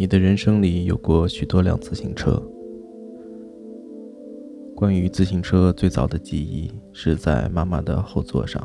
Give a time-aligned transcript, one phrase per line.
[0.00, 2.40] 你的人生里有过许多辆自行车。
[4.76, 8.62] 关于自行车最早的记忆是在妈妈的后座上，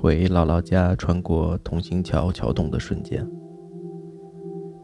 [0.00, 3.28] 回姥姥家穿过同心桥桥洞的瞬间。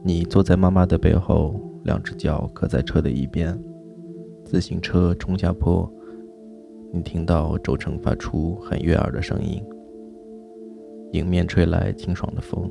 [0.02, 3.56] 你坐在妈妈的背后，两只脚搁在车的一边，
[4.45, 5.89] 自行车冲下坡，
[6.92, 9.62] 你听到轴承发出很悦耳的声音，
[11.12, 12.69] 迎面吹来清爽的风。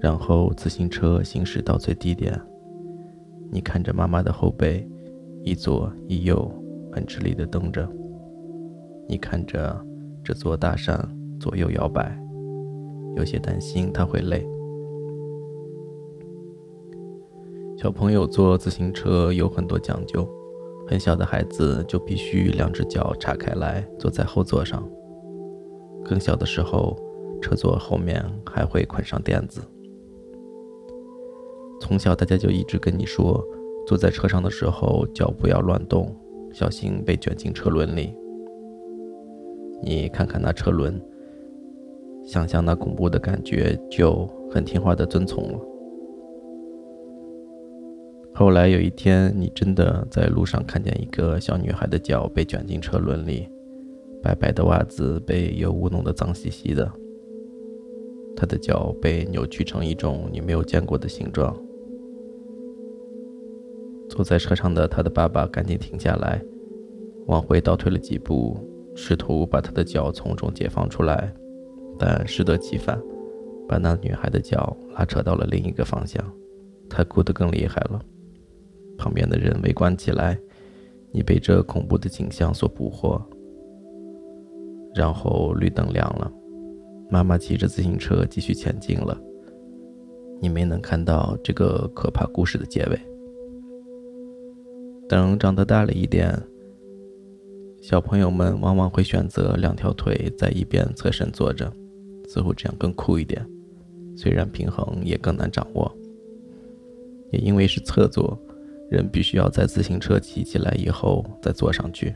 [0.00, 2.40] 然后自行车行驶到最低点，
[3.50, 4.88] 你看着妈妈的后背，
[5.42, 6.50] 一左一右，
[6.92, 7.88] 很吃力地蹬着。
[9.08, 9.76] 你看着
[10.22, 10.96] 这座大山
[11.40, 12.16] 左右摇摆，
[13.16, 14.46] 有些担心它会累。
[17.76, 20.28] 小朋友坐自行车有很多讲究，
[20.86, 24.88] 很小的孩子就必须两只脚岔开来坐在后座上。
[26.04, 26.96] 更小的时候，
[27.40, 29.60] 车座后面还会捆上垫子。
[31.80, 33.42] 从小，大家就一直跟你说，
[33.86, 36.14] 坐在车上的时候脚不要乱动，
[36.52, 38.14] 小心被卷进车轮里。
[39.82, 41.00] 你看看那车轮，
[42.24, 45.58] 想象那恐怖的感觉，就很听话的遵从了。
[48.34, 53.48] 后来有一天，你真的在路上看见一个小女孩的脚被卷进车轮里，
[54.22, 56.90] 白白的袜子被油污弄得脏兮兮的，
[58.36, 61.56] 她的脚被扭曲成一种你没有见过的形状。
[64.08, 66.42] 坐在车上的他的爸爸赶紧停下来，
[67.26, 68.58] 往回倒退了几步，
[68.94, 71.32] 试图把他的脚从中解放出来，
[71.98, 73.00] 但适得其反，
[73.68, 76.24] 把那女孩的脚拉扯到了另一个方向。
[76.88, 78.00] 他哭得更厉害了，
[78.96, 80.38] 旁边的人围观起来。
[81.10, 83.22] 你被这恐怖的景象所捕获。
[84.94, 86.30] 然后绿灯亮了，
[87.10, 89.18] 妈妈骑着自行车继续前进了。
[90.40, 93.17] 你没能看到这个可怕故事的结尾。
[95.08, 96.38] 等长得大了一点，
[97.80, 101.72] 小朋友们往往会选择两条腿在一边侧身坐着，
[102.28, 103.42] 似乎这样更酷一点。
[104.14, 105.90] 虽然平衡也更难掌握，
[107.30, 108.38] 也因为是侧坐，
[108.90, 112.14] 人必须要在自行车骑起来以后再坐上去。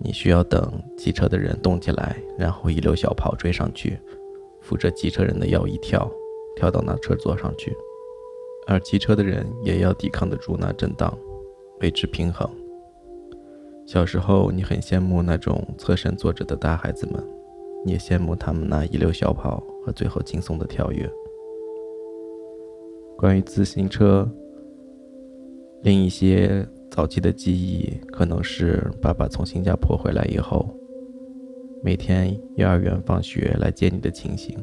[0.00, 3.96] 你需要等骑车的人动起来，然后一溜小跑追上去，
[4.60, 6.10] 扶着骑车人的腰一跳，
[6.56, 7.72] 跳到那车座上去，
[8.66, 11.16] 而骑车的人也要抵抗得住那震荡。
[11.80, 12.48] 维持平衡。
[13.86, 17.22] 小时候，你很羡慕那种侧身坐着的大孩子们，
[17.84, 21.10] 你也羡慕他们那一溜小跑和最后轻松的跳跃。
[23.16, 24.30] 关于自行车，
[25.82, 30.68] 另一些早期的记忆，可能是爸爸从新加坡回来以后，
[31.82, 34.56] 每天幼儿园放学来接你的情形。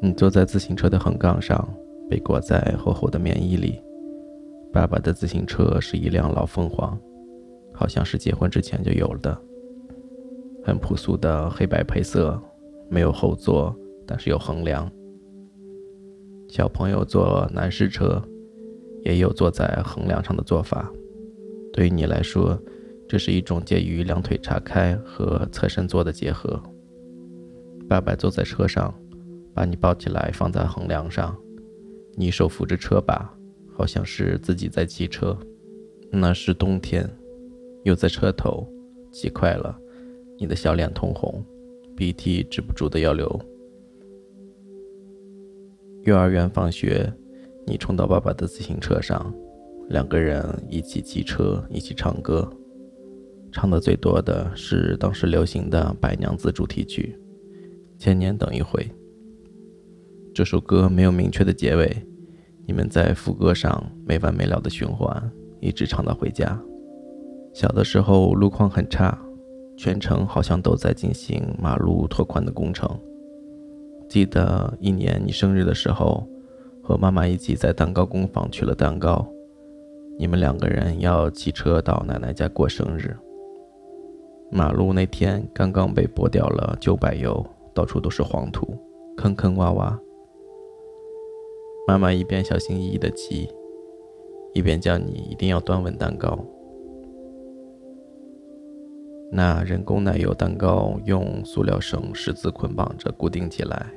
[0.00, 1.68] 你坐在自行车的横杠上，
[2.08, 3.80] 被裹在厚厚的棉衣里。
[4.72, 6.98] 爸爸的自行车是一辆老凤凰，
[7.74, 9.42] 好像是结婚之前就有了的，
[10.64, 12.40] 很朴素的黑白配色，
[12.90, 13.74] 没有后座，
[14.06, 14.90] 但是有横梁。
[16.48, 18.22] 小朋友坐男士车，
[19.04, 20.90] 也有坐在横梁上的做法。
[21.72, 22.58] 对于你来说，
[23.08, 26.60] 这是一种介于两腿岔开和侧身坐的结合。
[27.88, 28.94] 爸爸坐在车上，
[29.54, 31.36] 把你抱起来放在横梁上，
[32.16, 33.34] 你手扶着车把。
[33.78, 35.38] 好像是自己在骑车，
[36.10, 37.08] 那是冬天，
[37.84, 38.66] 又在车头，
[39.12, 39.78] 骑快了，
[40.36, 41.40] 你的小脸通红，
[41.96, 43.40] 鼻涕止不住的要流。
[46.02, 47.08] 幼儿园放学，
[47.64, 49.32] 你冲到爸爸的自行车上，
[49.90, 52.50] 两个人一起骑车，一起唱歌，
[53.52, 57.16] 唱的最多的是当时流行的《白娘子》主题曲，
[58.02, 58.82] 《千年等一回》。
[60.34, 61.96] 这首歌没有明确的结尾。
[62.68, 66.60] 你们在副歌上没完没了的循环，一直唱到回家。
[67.54, 69.18] 小的时候路况很差，
[69.74, 72.86] 全程好像都在进行马路拓宽的工程。
[74.06, 76.28] 记得一年你生日的时候，
[76.82, 79.26] 和妈妈一起在蛋糕工坊取了蛋糕。
[80.18, 83.16] 你们两个人要骑车到奶奶家过生日。
[84.52, 87.42] 马路那天刚刚被剥掉了旧柏油，
[87.72, 88.76] 到处都是黄土，
[89.16, 89.98] 坑坑洼洼。
[91.88, 93.48] 妈妈一边小心翼翼地骑，
[94.52, 96.38] 一边叫你一定要端稳蛋糕。
[99.32, 103.90] 那人工奶油蛋糕用塑料绳十字捆绑着固定起来，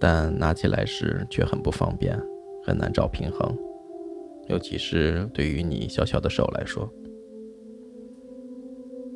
[0.00, 2.18] 但拿起来时却很不方便，
[2.64, 3.54] 很难找平衡，
[4.48, 6.90] 尤其是对于你小小的手来说。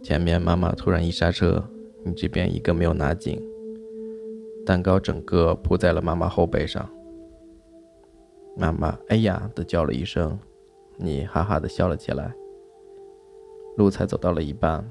[0.03, 1.65] 前面妈妈突然一刹车，
[2.05, 3.41] 你这边一个没有拿紧，
[4.67, 6.87] 蛋糕整个扑在了妈妈后背上。
[8.59, 10.37] 妈妈“哎呀”的叫了一声，
[10.97, 12.35] 你哈哈的笑了起来。
[13.77, 14.85] 路才走到了一半，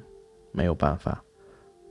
[0.54, 1.22] 没有办法，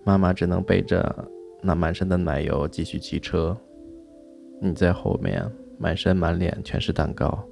[0.03, 1.29] 妈妈只能背着
[1.63, 3.55] 那满身的奶油继续骑车。
[4.59, 5.47] 你在后面，
[5.79, 7.47] 满身满脸全是蛋糕，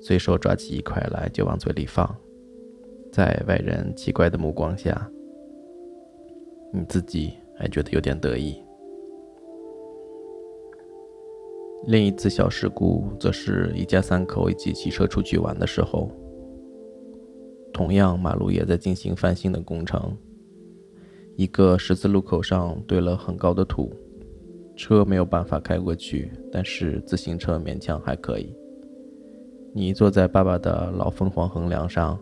[0.00, 2.12] 随手抓起一块来就往嘴里放，
[3.12, 5.08] 在外人奇怪的目光下，
[6.72, 8.60] 你自己还觉得有点得意。
[11.86, 16.10] 另一次小事故，则是一家三口一起骑车出去玩的时候。
[17.72, 20.14] 同样，马路也在进行翻新的工程。
[21.36, 23.90] 一个十字路口上堆了很高的土，
[24.76, 28.54] 车没有办法开过去，但是自行车勉强还可以。
[29.72, 32.18] 你坐在爸爸的老凤凰横梁上，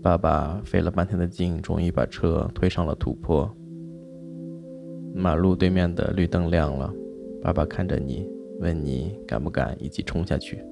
[0.00, 3.48] 爸爸费了半天的劲，终于把车推上了土坡。
[5.14, 6.90] 马路对面的绿灯亮了，
[7.42, 8.26] 爸爸看着你。
[8.60, 10.62] 问你敢不敢一起冲下去？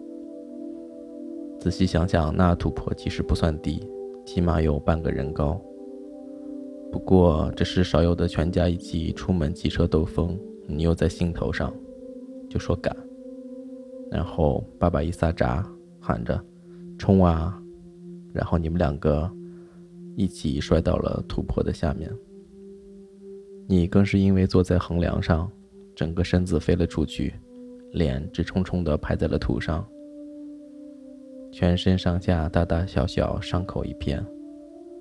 [1.59, 3.83] 仔细想想，那土坡其实不算低，
[4.27, 5.61] 起码有半个人高。
[6.93, 11.75] 不过这是少有的全家一起出门骑车兜风，你又在兴头上，
[12.49, 12.95] 就说敢。
[14.11, 15.67] 然后爸爸一撒闸，
[15.99, 16.39] 喊着
[16.99, 17.59] 冲啊！
[18.35, 19.31] 然后你们两个
[20.15, 22.11] 一起摔到了土坡的下面。
[23.67, 25.51] 你更是因为坐在横梁上，
[25.95, 27.33] 整个身子飞了出去。
[27.93, 29.87] 脸直冲冲地拍在了土上，
[31.51, 34.25] 全身上下大大小小伤口一片，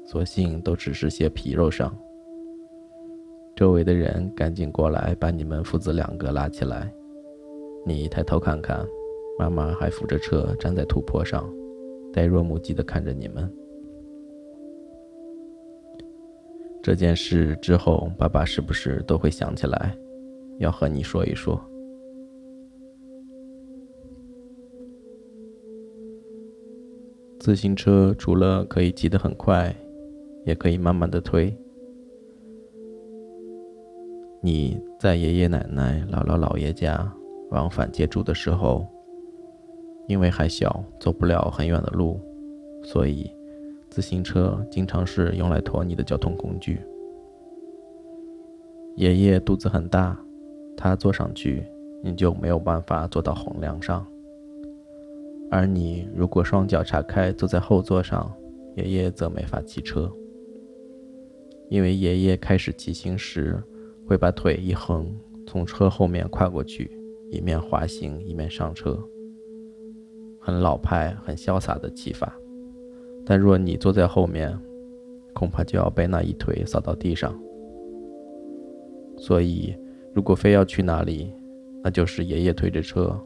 [0.05, 1.95] 所幸都只是些皮肉伤。
[3.55, 6.91] 周围的人赶紧过来把你们父子两个拉起来。
[7.85, 8.85] 你抬头看看，
[9.39, 11.49] 妈妈还扶着车站在土坡上，
[12.13, 13.51] 呆若木鸡地看着你们。
[16.81, 19.97] 这件事之后，爸爸是不是都会想起来，
[20.59, 21.59] 要和你说一说？
[27.47, 29.73] 自行车除了可以骑得很快，
[30.43, 31.57] 也可以慢慢的推。
[34.41, 37.09] 你在爷爷奶奶、姥姥姥爷家
[37.51, 38.85] 往返借住的时候，
[40.09, 42.19] 因为还小，走不了很远的路，
[42.83, 43.31] 所以
[43.89, 46.81] 自行车经常是用来驮你的交通工具。
[48.97, 50.19] 爷爷肚子很大，
[50.75, 51.65] 他坐上去，
[52.03, 54.05] 你就没有办法坐到横梁上。
[55.49, 58.31] 而你如果双脚岔开坐在后座上，
[58.75, 60.11] 爷爷则没法骑车，
[61.69, 63.61] 因为爷爷开始骑行时
[64.05, 65.09] 会把腿一横，
[65.45, 66.91] 从车后面跨过去，
[67.31, 69.01] 一面滑行一面上车，
[70.39, 72.35] 很老派、很潇洒的骑法。
[73.25, 74.57] 但若你坐在后面，
[75.33, 77.37] 恐怕就要被那一腿扫到地上。
[79.17, 79.75] 所以，
[80.13, 81.33] 如果非要去哪里，
[81.83, 83.19] 那就是爷爷推着车。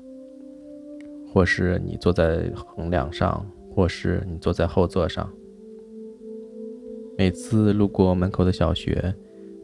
[1.32, 5.32] 或是你坐在横梁上，或是你坐在后座上。
[7.18, 9.14] 每次路过门口的小学，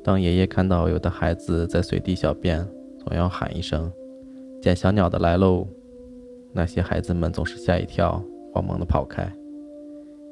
[0.03, 2.65] 当爷爷看到有的孩子在随地小便，
[2.99, 3.91] 总要喊一声
[4.61, 5.67] ：“捡小鸟的来喽！”
[6.53, 9.31] 那些孩子们总是吓一跳，慌忙的跑开。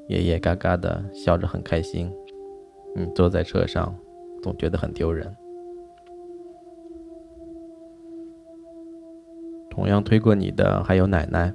[0.08, 2.12] 爷爷嘎嘎的笑着，很开心。
[2.96, 3.94] 你坐在车上，
[4.42, 5.36] 总觉得很丢人。
[9.76, 11.54] 同样推过你的还有奶奶。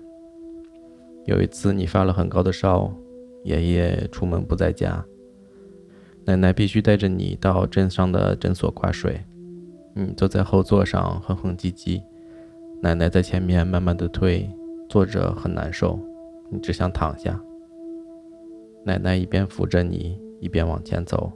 [1.24, 2.92] 有一次你发了很高的烧，
[3.44, 5.02] 爷爷出门不在家，
[6.26, 9.18] 奶奶必须带着你到镇上的诊所挂水。
[9.94, 12.02] 你坐在后座上哼哼唧唧，
[12.82, 14.46] 奶奶在前面慢慢的推，
[14.86, 15.98] 坐着很难受，
[16.50, 17.40] 你只想躺下。
[18.84, 21.32] 奶奶一边扶着你，一边往前走。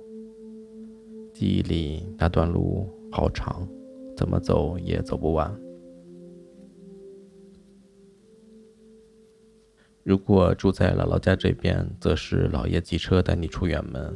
[1.33, 3.67] 记忆里那段路好长，
[4.15, 5.51] 怎么走也走不完。
[10.05, 14.15] 如果住在姥姥家这边，则是姥爷骑车带你出远门。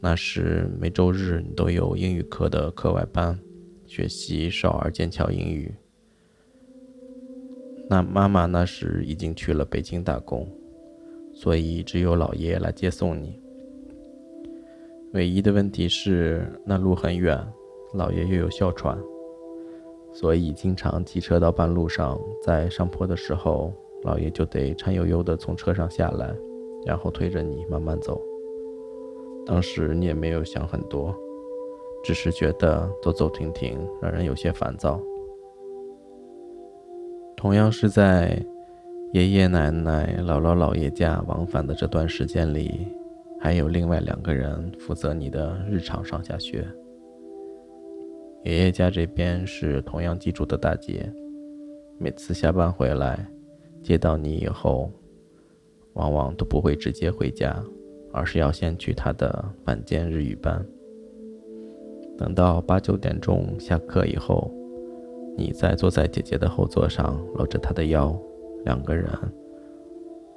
[0.00, 3.38] 那时每周日你都有英语课的课外班，
[3.84, 5.74] 学习少儿剑桥英语。
[7.86, 10.48] 那妈妈那时已经去了北京打工，
[11.34, 13.38] 所以只有姥爷来接送你。
[15.12, 17.38] 唯一的问题是那路很远，
[17.92, 18.98] 姥爷又有哮喘，
[20.14, 23.70] 所以经常骑车到半路上，在上坡的时候。
[24.04, 26.34] 老爷就得颤悠悠地从车上下来，
[26.86, 28.20] 然后推着你慢慢走。
[29.46, 31.14] 当时你也没有想很多，
[32.02, 35.00] 只是觉得走走停停让人有些烦躁。
[37.36, 38.42] 同样是在
[39.12, 42.86] 爷爷奶奶、姥姥姥爷家往返的这段时间里，
[43.40, 46.66] 还有另外两个人负责你的日常上下学。
[48.44, 51.10] 爷爷家这边是同样记住的大姐，
[51.98, 53.26] 每次下班回来。
[53.84, 54.90] 接到你以后，
[55.92, 57.62] 往往都不会直接回家，
[58.12, 60.66] 而是要先去他的晚间日语班。
[62.16, 64.50] 等到八九点钟下课以后，
[65.36, 68.16] 你再坐在姐姐的后座上，搂着她的腰，
[68.64, 69.06] 两个人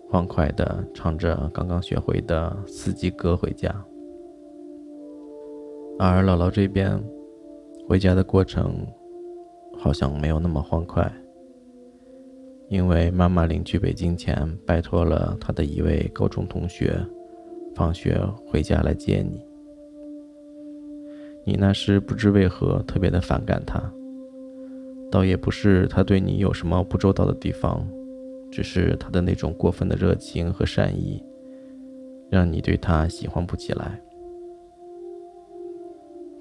[0.10, 3.74] 欢快地唱着刚刚学会的四季歌回家。
[6.00, 7.02] 而姥姥这边，
[7.88, 8.86] 回家的过程
[9.78, 11.12] 好像没有那么欢快，
[12.70, 17.00] 因为妈妈临去北京前，拜托了她的一位高中同学，
[17.74, 19.46] 放学回家来接你。
[21.46, 23.82] 你那时不知为何特别的反感他，
[25.10, 27.88] 倒也不是他对你有什么不周到的地方，
[28.52, 31.24] 只是他的那种过分的热情和善意，
[32.30, 34.02] 让你对他喜欢不起来。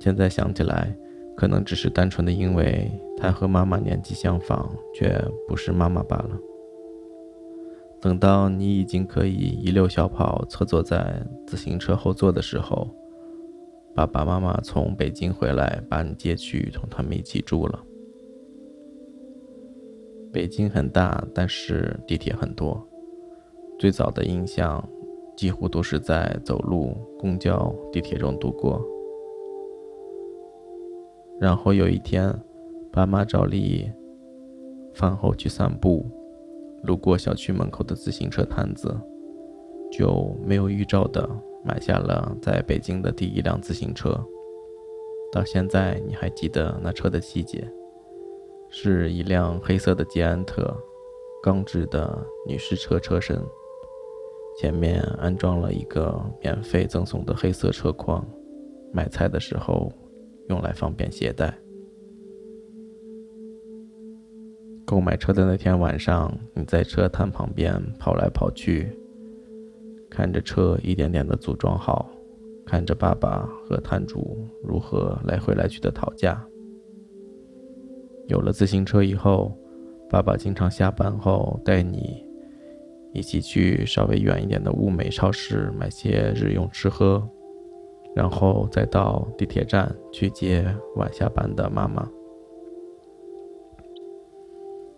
[0.01, 0.93] 现在想起来，
[1.37, 6.31] 可能只是单纯的因为他和妈妈年纪相仿，却不是妈妈罢了。
[8.01, 12.89] 等到你已经可以一溜小跑侧坐在自行车后座的时候，
[13.95, 17.83] 爸爸妈妈从北京回来，把你接去同他们一起住了。
[20.33, 22.87] 北京很大，但是地铁很多。
[23.79, 24.87] 最早的印象，
[25.37, 28.83] 几乎都是在走路、公交、地铁中度过。
[31.39, 32.35] 然后有一天，
[32.91, 33.91] 爸妈照例
[34.95, 36.07] 饭后去散步，
[36.85, 38.95] 路过小区门口的自行车摊子，
[39.93, 41.29] 就没有预兆的
[41.63, 44.19] 买下了在北京的第一辆自行车。
[45.31, 47.71] 到现在你还记得那车的细节，
[48.71, 50.75] 是一辆黑色的捷安特，
[51.43, 53.39] 钢制的女士车车身，
[54.59, 58.27] 前面安装了一个免费赠送的黑色车筐，
[58.91, 59.93] 买菜的时候。
[60.49, 61.57] 用来方便携带。
[64.85, 68.89] 购买车的那天晚上，你在车摊旁边跑来跑去，
[70.09, 72.09] 看着车一点点的组装好，
[72.65, 76.41] 看着爸爸和摊主如何来回来去的讨价。
[78.29, 79.59] 有了自行车以后，
[80.09, 82.25] 爸爸经常下班后带你
[83.13, 87.29] 一起去稍微远一点的物美超市买些日用吃喝。
[88.17, 92.09] 然后再到地铁站去接晚下班的妈妈。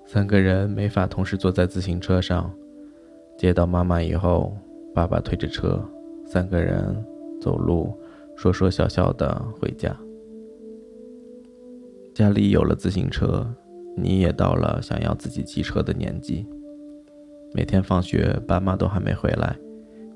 [0.07, 2.49] 三个人没法同时坐在自行车上，
[3.37, 4.57] 接到妈妈以后，
[4.95, 5.85] 爸爸推着车，
[6.25, 7.05] 三个人
[7.41, 7.93] 走路，
[8.37, 9.95] 说说笑笑的回家。
[12.15, 13.45] 家里有了自行车，
[13.97, 16.47] 你也到了想要自己骑车的年纪。
[17.53, 19.59] 每天放学，爸妈都还没回来。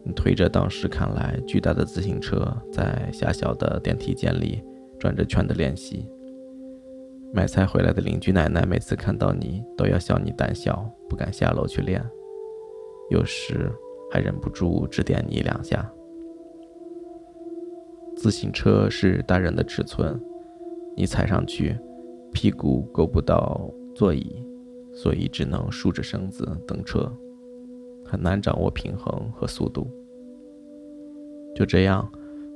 [0.05, 4.63] 你推着当时看来巨大的自行车，在狭小的电梯间里
[4.99, 6.09] 转着圈的练习。
[7.33, 12.05] 买菜回来的邻居奶奶每次看到你，都要笑你胆小，不敢下楼去练，
[13.11, 13.71] 有时
[14.11, 15.91] 还忍不住指点你两下。
[18.15, 20.21] 自行车是大人的尺寸，
[20.95, 21.79] 你踩上去，
[22.33, 24.45] 屁股够不到座椅，
[24.93, 27.11] 所以只能竖着身子等车。
[28.13, 29.91] 很难掌握平衡和速度。
[31.55, 32.07] 就这样，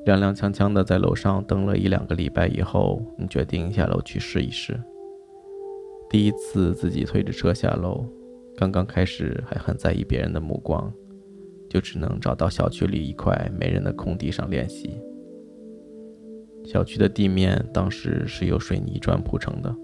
[0.04, 4.78] 踉踉跄跄的在楼上等了一两个礼拜以后，你决定下楼去试一试。
[6.10, 8.04] 第一次自己推着车下楼，
[8.54, 10.92] 刚刚开始还很在意别人的目光，
[11.70, 15.00] 就只能找到小区里一块没人的空地上练习。
[16.66, 19.74] 小区的地面当时是由水泥砖铺成的，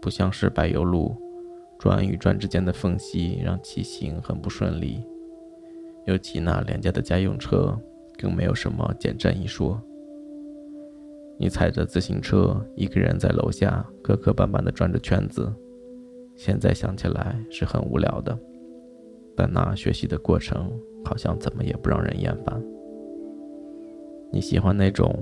[0.00, 1.14] 不像是柏油路。
[1.82, 5.04] 砖与砖之间的缝隙让骑行很不顺利，
[6.06, 7.76] 尤其那廉价的家用车
[8.16, 9.82] 更没有什么减震一说。
[11.40, 15.52] 你踩着自行车，一个人在楼下磕磕绊绊地转着圈子，
[16.36, 18.38] 现在想起来是很无聊的，
[19.36, 20.70] 但那学习的过程
[21.04, 22.62] 好像怎么也不让人厌烦。
[24.30, 25.12] 你喜欢那种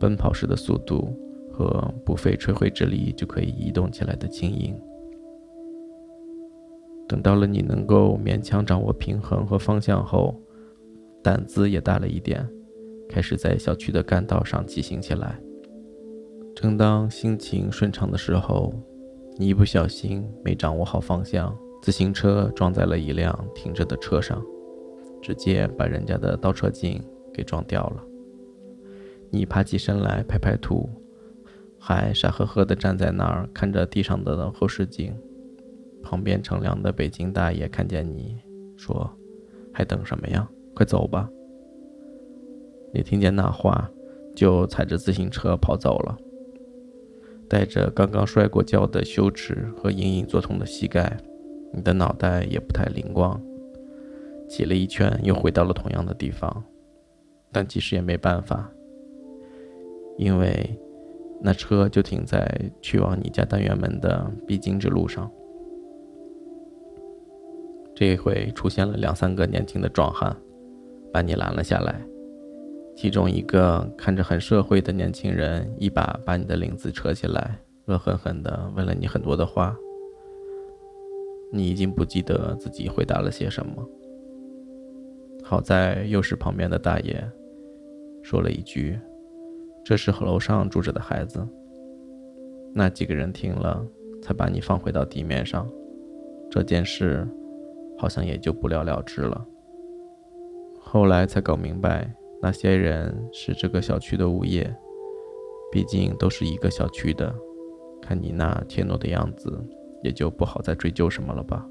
[0.00, 1.16] 奔跑时的速度
[1.52, 4.76] 和不费吹灰之力就可以移动起来的轻盈。
[7.14, 10.34] 等到了你能够勉强掌握平衡和方向后，
[11.22, 12.44] 胆子也大了一点，
[13.08, 15.40] 开始在小区的干道上骑行起来。
[16.56, 18.74] 正当心情顺畅的时候，
[19.38, 24.42] 你一不小心没掌握好方向，自行车撞在了一辆停着的车上，
[25.22, 27.00] 直接把人家的倒车镜
[27.32, 28.02] 给撞掉了。
[29.30, 30.90] 你爬起身来拍拍土，
[31.78, 35.16] 还傻呵呵地站在那儿看着地上的后视镜。
[36.04, 38.36] 旁边乘凉的北京大爷看见你，
[38.76, 39.10] 说
[39.72, 40.46] ：“还等什么呀？
[40.74, 41.28] 快走吧！”
[42.92, 43.90] 你听见那话，
[44.36, 46.16] 就踩着自行车跑走了，
[47.48, 51.16] 带着刚刚摔过跤的羞耻和隐隐作痛的膝盖，
[51.72, 53.40] 你的脑袋也不太灵光，
[54.48, 56.62] 骑了一圈又回到了同样的地方，
[57.50, 58.70] 但其实也没办法，
[60.18, 60.78] 因为
[61.40, 65.28] 那车就停在去往你家单元门的必经之路上。
[67.94, 70.36] 这回出现了两三个年轻的壮汉，
[71.12, 72.00] 把你拦了下来。
[72.96, 79.76] 其中一个看着很社会的年轻人，一把把你的领子扯起来，恶狠狠地问了你很多的话。
[81.52, 83.88] 你已经不记得自己回答了些什么。
[85.42, 87.22] 好在又是旁边的大爷
[88.22, 88.98] 说了一句
[89.84, 91.46] ：“这是楼上住着的孩子。”
[92.74, 93.86] 那几个人听了，
[94.20, 95.68] 才把你放回到地面上。
[96.50, 97.28] 这件事
[97.96, 99.46] 好像也就不了了之了。
[100.78, 102.14] 后来才搞明白。
[102.42, 104.70] 那些人是这个小区的物业，
[105.72, 107.34] 毕竟都是一个小区的。
[108.02, 109.50] 看你那怯懦的样子，
[110.02, 111.66] 也就不好再追究什么了吧。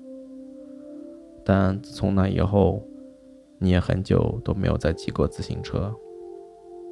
[1.46, 2.82] 但自从那以后，
[3.60, 5.94] 你也很久都没有再骑过自行车，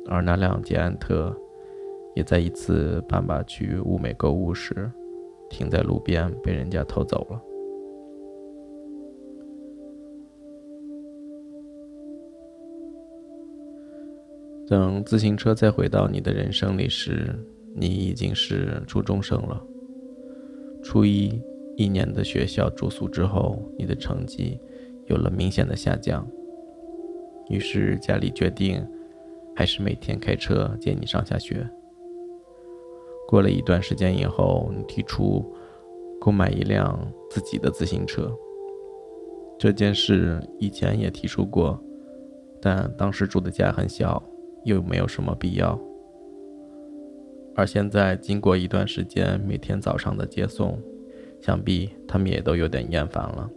[0.08, 1.36] 而那辆捷安特，
[2.14, 4.92] 也在一次爸爸去物美购物时，
[5.50, 7.42] 停在路边被人家偷走了。
[14.72, 17.38] 等自行车再回到你的人生里时，
[17.76, 19.62] 你已经是初中生了。
[20.82, 21.44] 初一
[21.76, 24.58] 一年的学校住宿之后，你的成绩
[25.08, 26.26] 有了明显的下降。
[27.50, 28.82] 于是家里决定，
[29.54, 31.70] 还是每天开车接你上下学。
[33.28, 35.54] 过了一段时间以后，你提出
[36.18, 38.34] 购买一辆自己的自行车。
[39.60, 41.78] 这件事以前也提出过，
[42.62, 44.24] 但当时住的家很小。
[44.64, 45.80] 又没有什么必要，
[47.56, 50.80] 而现在经过一段时间每天早上的接送，
[51.42, 53.50] 想必他们也都有点厌烦了，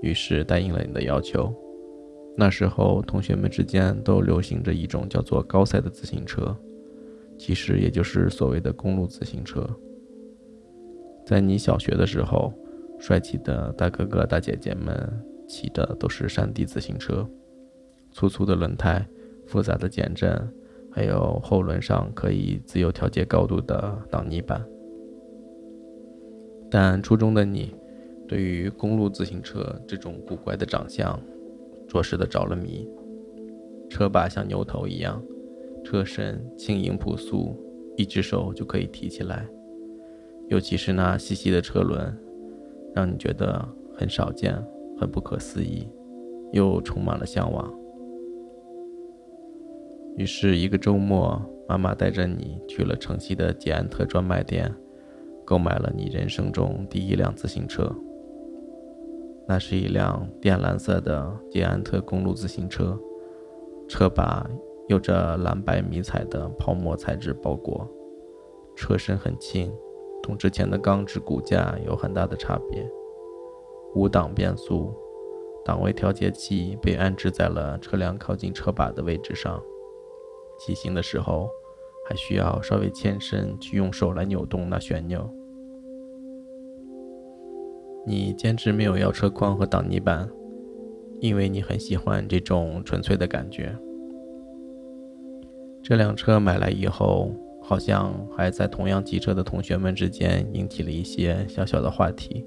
[0.00, 1.52] 于是答应了你的要求。
[2.36, 6.56] 那时候同学们之间都流行着一种叫做高赛的自行车，
[7.36, 9.68] 其实也就是所谓的公路自行车。
[11.26, 12.52] 在你小学的时候，
[12.98, 15.10] 帅气的大哥哥大姐姐们
[15.48, 17.28] 骑的都是山地自行车，
[18.12, 19.04] 粗粗的轮胎。
[19.46, 20.30] 复杂的减震，
[20.90, 24.64] 还有后轮上可以自由调节高度的挡泥板。
[26.70, 27.74] 但初中的你，
[28.26, 31.20] 对于公路自行车这种古怪的长相，
[31.86, 32.88] 着实的着了迷。
[33.90, 35.22] 车把像牛头一样，
[35.84, 37.54] 车身轻盈朴素，
[37.96, 39.46] 一只手就可以提起来。
[40.48, 42.16] 尤其是那细细的车轮，
[42.94, 44.54] 让你觉得很少见、
[44.98, 45.88] 很不可思议，
[46.52, 47.72] 又充满了向往。
[50.16, 54.72] 于是，一个周末，妈妈带着你去了城西的捷安特专卖店，
[55.44, 57.92] 购买了你人生中第一辆自行车。
[59.48, 62.96] 那是一辆靛蓝色的捷安特公路自行车，
[63.88, 64.48] 车把
[64.86, 67.86] 有着蓝白迷彩的泡沫材质包裹，
[68.76, 69.72] 车身很轻，
[70.22, 72.88] 同之前的钢制骨架有很大的差别。
[73.96, 74.94] 五档变速，
[75.64, 79.60] 档位调节器被安置在了车辆靠近车把的位置上。
[80.58, 81.48] 骑行的时候，
[82.08, 85.28] 还需要稍微欠身去用手来扭动那旋钮。
[88.06, 90.28] 你坚持没有要车筐和挡泥板，
[91.20, 93.74] 因为你很喜欢这种纯粹的感觉。
[95.82, 102.44] 这辆车买来以后，好像还在同样骑车的同学们之间引起了一些小小的话题。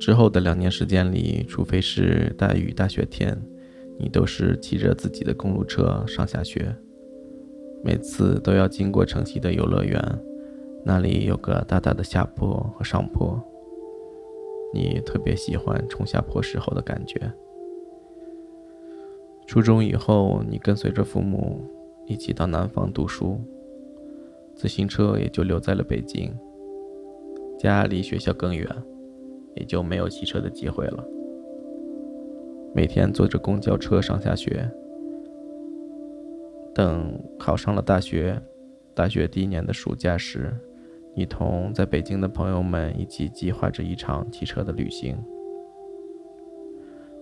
[0.00, 3.40] 之后的两年时间里，除非是大雨大雪天。
[4.02, 6.74] 你都是骑着自己的公路车上下学，
[7.84, 10.02] 每次都要经过城西的游乐园，
[10.84, 13.40] 那里有个大大的下坡和上坡。
[14.74, 17.32] 你特别喜欢冲下坡时候的感觉。
[19.46, 21.60] 初中以后，你跟随着父母
[22.06, 23.38] 一起到南方读书，
[24.56, 26.34] 自行车也就留在了北京。
[27.56, 28.66] 家离学校更远，
[29.54, 31.04] 也就没有骑车的机会了。
[32.74, 34.66] 每天坐着公交车上下学，
[36.74, 38.40] 等考上了大学，
[38.94, 40.50] 大学第一年的暑假时，
[41.14, 45.16] 你同在北京的朋友们一起计划着一场骑车的旅行。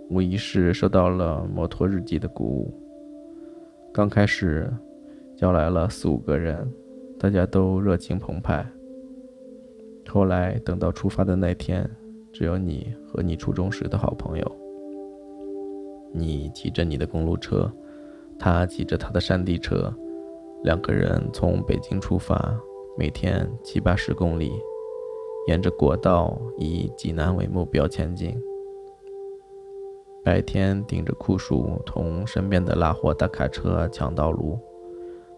[0.08, 2.72] 无疑是受到了摩托日记的鼓舞。
[3.92, 4.72] 刚开始，
[5.36, 6.72] 叫来了四五个人，
[7.18, 8.64] 大家都热情澎湃。
[10.08, 11.88] 后来等到出发的那天，
[12.32, 14.59] 只有你和你初中时的好朋友。
[16.12, 17.70] 你骑着你的公路车，
[18.38, 19.94] 他骑着他的山地车，
[20.64, 22.54] 两个人从北京出发，
[22.98, 24.52] 每天七八十公里，
[25.46, 28.36] 沿着国道以济南为目标前进。
[30.22, 34.58] 白天顶着酷暑，同身边的拉货大卡车抢道路；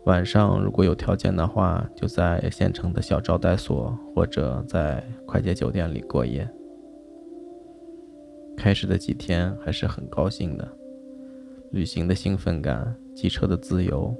[0.06, 6.48] 晚上如果有条件的话，就在县城的小招待所或者在快捷酒店里过夜。
[8.56, 10.68] 开始的几天还是很高兴的，
[11.70, 14.14] 旅行的兴奋感，骑车的自由，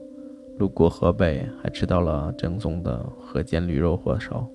[0.58, 4.48] 路过河北还吃到了正宗的河间驴肉火烧。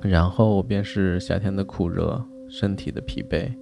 [0.00, 3.52] 然后便是夏天的酷热，身体的疲惫。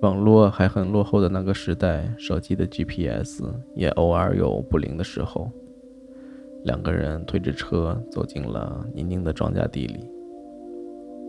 [0.00, 5.50] 网络还很落后的那个时代，手机的 GPS 也偶尔有不灵的时候。
[6.64, 10.08] 两个人推着车走进了泥泞的庄稼地里，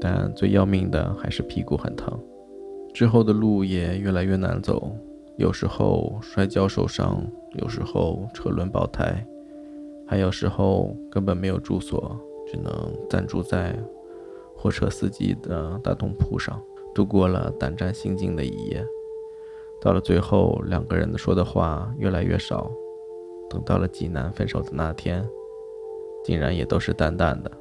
[0.01, 2.19] 但最要命的还是屁股很疼。
[2.93, 4.95] 之后的路也越来越难走，
[5.37, 9.25] 有时候摔跤受伤，有时候车轮爆胎，
[10.07, 12.71] 还有时候根本没有住所，只能
[13.09, 13.75] 暂住在
[14.55, 16.61] 货车司机的大通铺上。
[16.93, 18.85] 度过了胆战心惊的一夜，
[19.81, 22.71] 到了最后，两个人说的话越来越少。
[23.49, 25.27] 等到了济南分手的那天，
[26.23, 27.51] 竟然也都是淡淡的。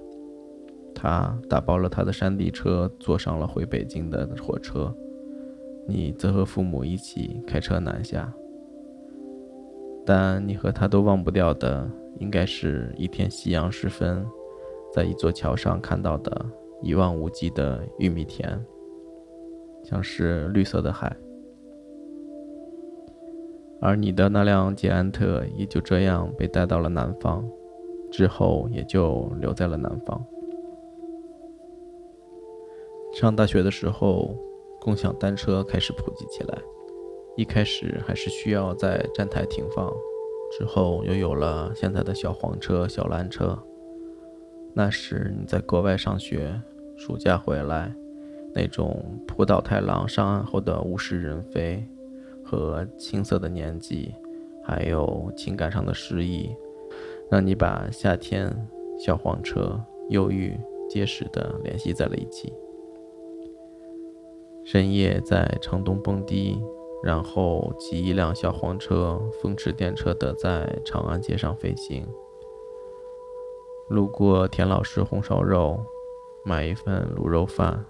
[0.94, 4.94] 他打包了他的山地车，坐上了回北京的火车，
[5.86, 8.32] 你则和父母一起开车南下。
[10.04, 14.26] 但你和他都忘不掉的，应该是一天夕阳时分，
[14.92, 16.44] 在一座桥上看到的
[16.80, 18.60] 一望无际的玉米田。
[19.84, 21.16] 像是绿色的海，
[23.80, 27.44] 而你的那辆捷安特也就这样被带到了南方，
[28.08, 30.24] 之后也就留在了南方。
[33.12, 34.36] 上大学的时候，
[34.84, 36.58] 共享单车开始普及起来，
[37.36, 39.88] 一开始还是需要在站台停放，
[40.58, 43.56] 之后又有了现在的小黄车、小蓝车。
[44.74, 46.60] 那时你在国外上学，
[46.96, 47.94] 暑假回来。
[48.54, 51.86] 那种浦岛太郎上岸后的物是人非，
[52.44, 54.12] 和青涩的年纪，
[54.64, 56.50] 还有情感上的失意，
[57.30, 58.52] 让你把夏天、
[58.98, 60.58] 小黄车、忧郁
[60.90, 62.52] 结实的联系在了一起。
[64.72, 66.58] 深夜在城东蹦迪，
[67.02, 72.06] 然后骑一辆小黄车，风驰电掣的在长安街上飞行，
[73.90, 75.78] 路过田老师红烧肉，
[76.42, 77.84] 买一份卤肉饭。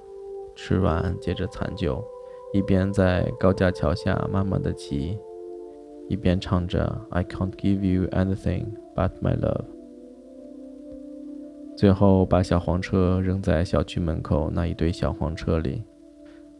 [0.56, 2.04] 吃完，接着残酒，
[2.52, 5.16] 一边在高架桥下慢慢的骑，
[6.08, 8.66] 一边唱着 "I can't give you anything
[8.96, 9.66] but my love"。
[11.76, 15.84] 最后把小黄车扔在小区门口那一堆小黄车里，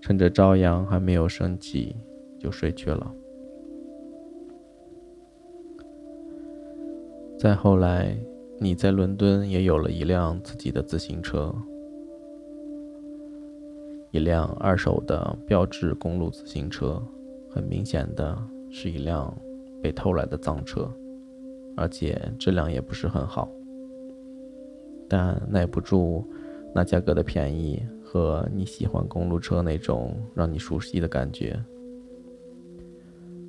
[0.03, 1.95] 趁着朝阳还没有升起，
[2.37, 3.15] 就睡去了。
[7.39, 8.17] 再后来，
[8.59, 11.55] 你在伦敦也有了一辆自己的自行车。
[14.11, 17.01] 一辆二手的标致公路自行车，
[17.49, 18.37] 很明显的
[18.71, 19.33] 是一辆
[19.81, 20.91] 被偷来的脏车，
[21.77, 23.49] 而且质量也不是很好，
[25.09, 26.29] 但耐不住
[26.75, 31.59] 那价格的便宜和你喜欢公路车那种让你熟悉的感觉。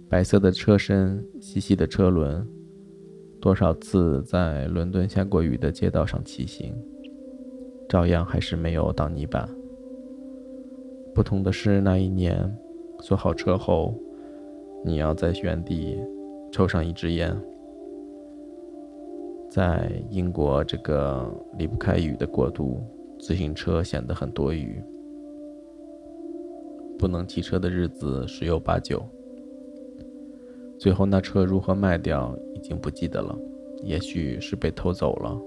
[0.08, 2.48] 白色的车身，细细的车轮，
[3.42, 6.74] 多少次在伦敦下过雨的街道上骑行，
[7.90, 9.50] 照样还是没有挡泥板。
[11.14, 12.58] 不同的是，那一年
[13.02, 13.94] 锁好车后，
[14.86, 16.00] 你要在原地
[16.54, 17.36] 抽上一支烟。
[19.50, 22.82] 在英国这个离不开雨的国度，
[23.26, 24.84] 自行车显得很多余。
[27.00, 29.02] 不能骑车的日子十有八九。
[30.78, 33.34] 最后那车如何卖掉，已经不记得了，
[33.82, 35.40] 也许是被偷走了。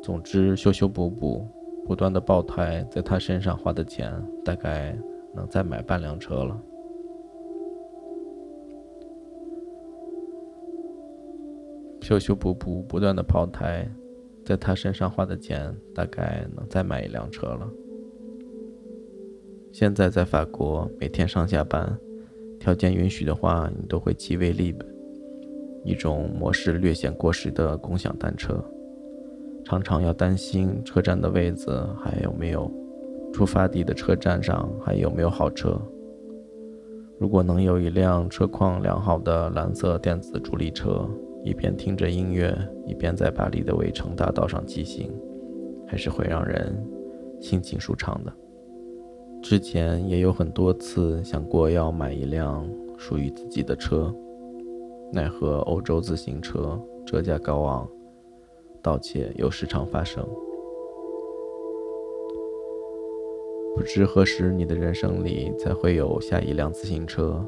[0.00, 1.44] 总之，修修补补。
[1.84, 4.12] 不断的爆胎，在他身上花的钱
[4.44, 4.96] 大概
[5.32, 6.60] 能再买半辆车了。
[12.02, 13.88] 修修补补，不断的爆胎，
[14.46, 17.68] 在他身上花的钱大概能再买一辆车了。
[19.72, 21.98] 现在在法国，每天上下班，
[22.60, 24.86] 条件允许的话，你都会骑 v l i b
[25.84, 28.64] 一种模式略显过时的共享单车。
[29.64, 32.70] 常常要担心车站的位子还有没有，
[33.32, 35.76] 出发地的车站上还有没有好车。
[37.18, 41.04] 如果能有一辆车况良好的蓝色电子助力车，
[41.46, 42.52] 一边听着音乐，
[42.88, 45.08] 一边在巴黎的围城大道上骑行，
[45.86, 46.76] 还是会让人
[47.40, 48.32] 心情舒畅的。
[49.40, 54.12] 之前也有很多次想过要买一辆属于自己的车，
[55.12, 57.88] 奈何欧洲自行车折价高昂。
[58.82, 60.26] 盗窃又时常发生。
[63.76, 67.40] 不知何时你的人生里才会有下一辆自行车，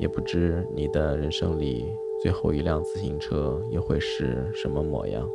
[0.00, 1.86] 也不知你的人生里
[2.22, 5.28] 最后一辆自行车又会是什么模样。